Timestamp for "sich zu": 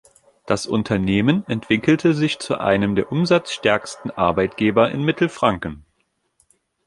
2.15-2.57